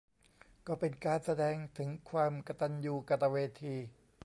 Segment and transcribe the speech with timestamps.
[0.67, 3.75] ก็เป็นการแสดงถึงความกตัญญูกตเวที